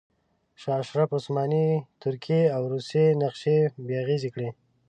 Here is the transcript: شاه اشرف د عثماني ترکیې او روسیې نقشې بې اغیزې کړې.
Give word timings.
شاه 0.61 0.79
اشرف 0.83 1.09
د 1.11 1.15
عثماني 1.19 1.67
ترکیې 2.03 2.41
او 2.55 2.61
روسیې 2.73 3.05
نقشې 3.21 3.57
بې 3.85 3.95
اغیزې 4.03 4.29
کړې. 4.35 4.49